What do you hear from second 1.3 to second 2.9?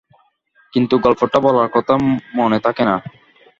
বলার কথা মনে থাকে